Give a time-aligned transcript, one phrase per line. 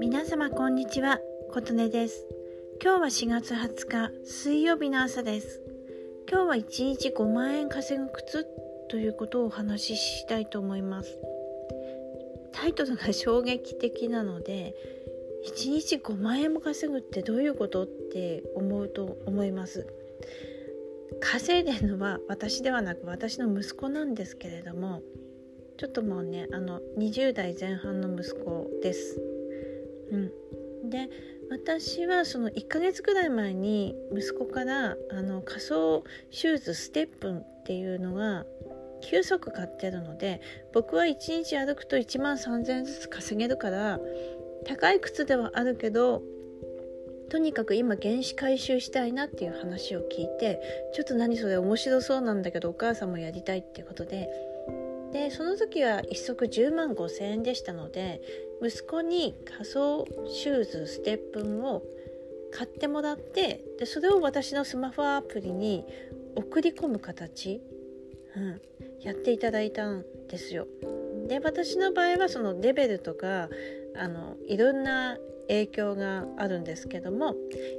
[0.00, 1.18] 皆様こんにちは
[1.50, 2.26] 琴音です。
[2.82, 5.62] 今日は4月20日水曜日の朝です。
[6.30, 8.46] 今日は1日5万円稼ぐ靴
[8.90, 11.18] ということをお話ししたいと思います。
[12.52, 14.74] タイトルが衝撃的なので
[15.48, 19.86] 1日5万円も稼ぐってどういうことって思うと思います。
[21.20, 25.02] 稼いでるのは私ではなく私の息子なんですけれども
[25.80, 29.18] ちょっともうねあの20代前半の息子です。
[30.12, 30.16] う
[30.86, 31.08] ん、で
[31.50, 38.44] 私はその1ヶ月ぐらい前に息子からあの仮想シューズステップンっていうのが
[39.10, 40.42] 9足買ってるので
[40.74, 43.98] 僕は1日歩くと1万3000円ずつ稼げるから
[44.66, 46.20] 高い靴ではあるけど
[47.30, 50.60] とにかく今原子回収したいなっていう話を聞いて
[50.92, 54.28] ちょっと何それ面白そうなんだけどお母さんもやりたいってことで
[55.12, 58.20] でその時は1足10万5千円でしたので
[58.62, 61.82] 息子に仮想シューズステップンを
[62.52, 65.84] 買ってもらってでそれを私のスマホアプリに
[66.36, 67.60] 送り込む形、
[68.36, 68.60] うん、
[69.00, 70.66] やっていただいたんですよ。
[71.26, 73.48] で私の場合はそのレベルとか
[73.96, 75.16] あのいろんな
[75.48, 77.34] 影響があるんですけども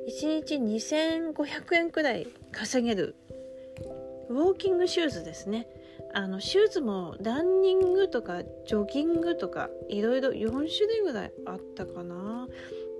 [0.08, 3.16] 1日2500円くらい稼げる
[4.30, 5.68] ウォーキングシューズですね
[6.14, 12.48] あのシューズもランニングとかジョギングとかいろいろ4種類ぐらいあったかな。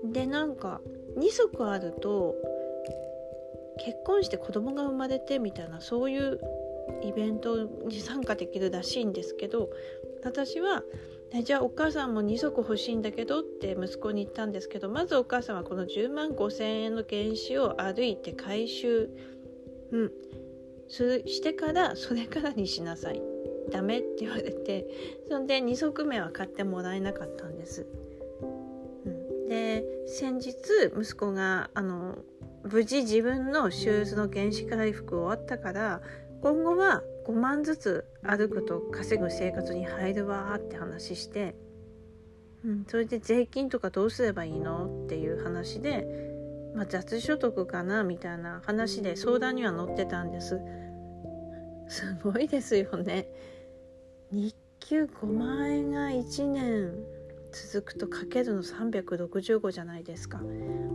[0.04, 0.80] でなんか
[1.16, 2.34] 2足あると
[3.84, 6.40] 結婚して子供が生まれてみたいなそういう
[7.02, 9.70] イベントに参加できるらしいんですけど
[10.24, 10.82] 私は
[11.44, 19.08] じゃあお母さんも2足欲しいんだけどって息子に言ったんですけどまずお母さんはこの10万5千円の原資を歩いて回収、
[19.92, 20.12] うん、
[20.92, 23.22] してからそれからにしなさい
[23.70, 24.86] ダメって言われて
[25.28, 27.86] そんで2足目は買ってもらえなかったんです。
[29.06, 30.54] うん、で先日
[30.94, 32.18] 息子があの
[32.64, 36.02] 無事自分のシューズの原子回復終わったから
[36.42, 41.54] 今後は5万ずつ歩くと稼ぐ生活に入るわって話して、
[42.64, 46.06] うん、それで税金とかどうすればいいのっていう話で、
[46.74, 50.60] まあ、雑所得かなみたいな話で相談には乗ってたんです。
[51.92, 53.28] すごいですよね。
[54.30, 56.94] 日給5万円が1年
[57.52, 60.40] 続くとかけるの365じゃないですか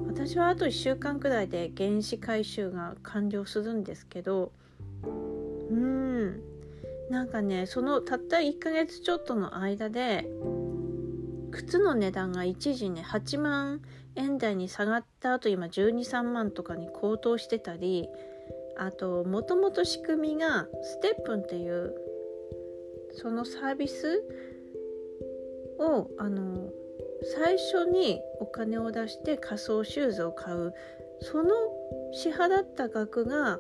[0.08, 4.52] 私はあと1週間くらいで原子回収が完了するんですけど
[5.04, 6.42] うん
[7.12, 10.28] なんかねそのたった1ヶ月ちょっとの間で
[11.52, 13.82] 靴の値段が一時ね8万
[14.16, 18.10] 円台に下がった後今123万とかに高騰してたり
[18.80, 21.96] あともともと仕組みがステップンっていう
[23.14, 24.24] そのサービス
[25.80, 26.70] をあの
[27.36, 30.74] 最初にお金を出して仮想シューズを買う。
[31.20, 31.50] その
[32.14, 33.60] 支払った額が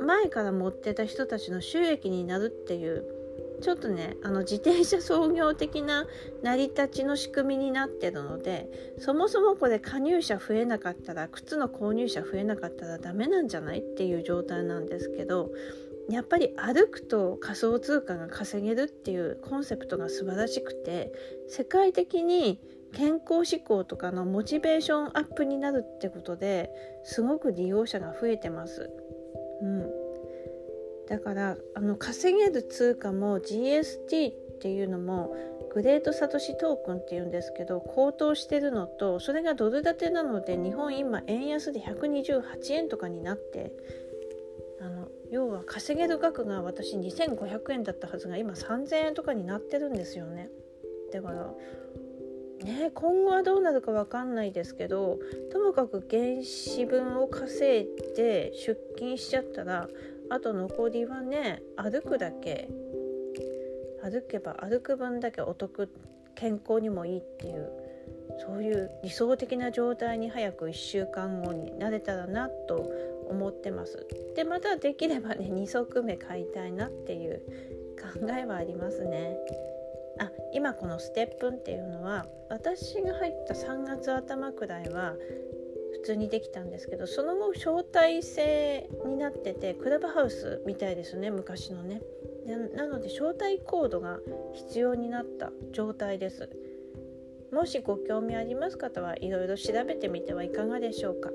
[0.00, 3.04] 前から持ってた人たちの収益になるっていう
[3.60, 6.06] ちょっとねあの自転車創業的な
[6.42, 15.50] 成り立ちの仕組みになってるのでそもそもこれ加入者増えなかったら靴の購入者増えなかったらダメなんじゃないっていう状態なんですけど
[16.08, 21.12] やっぱり歩くと仮想通貨が稼げるっていうコンセプトが素晴らしくて
[21.48, 22.58] 世界的に
[22.92, 26.70] 健康志向とかのモチベーションアップになるってことで
[27.04, 28.90] すごく利用者が増えてます。
[29.62, 29.99] うん、
[31.10, 35.34] だからあの稼げる通貨も GST っていうのも
[35.74, 42.42] グレートサトシトークンっていうんですけど高騰してるのとそれがドル建てなので日本今円安で128
[42.74, 43.72] 円とかになって
[44.80, 50.48] あの要は稼げる額が私2500円だったはずが今3000円とかになってるんですよね。
[51.12, 51.52] だから
[52.64, 55.18] ね今後はどうなるか分かんないですけど
[55.50, 59.88] ともかく原資分を稼いで出勤しちゃったら
[60.30, 62.68] あと残りはね歩くだけ
[64.02, 65.88] 歩けば歩く分だけお得
[66.34, 67.70] 健康にもいいっていう
[68.38, 72.90] そういう理想的な状態に早く1週間後になれたらなと
[73.28, 74.06] 思ってます。
[74.34, 77.42] でまたできればね2足目買いたいなっていう
[78.00, 79.36] 考えはありますね。
[80.18, 85.14] あ今このステップンっていうのは私が入った3月頭くらいは
[85.92, 92.00] 普通にできたんですけどその後招待制になっててクラブハウスみたいですね昔のね。
[92.74, 94.18] なので招待コードが
[94.54, 96.48] 必要になった状態です。
[97.52, 101.30] もしご興味あります方はいろいろ調べてみてはいかがでしょうか。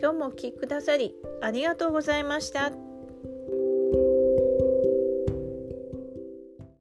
[0.00, 2.85] 今日もお聴きくださりありがとうございました。